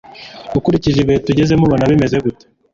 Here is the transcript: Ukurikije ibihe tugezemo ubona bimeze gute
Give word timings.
Ukurikije 0.57 0.97
ibihe 0.99 1.19
tugezemo 1.25 1.63
ubona 1.65 1.89
bimeze 1.91 2.15
gute 2.25 2.45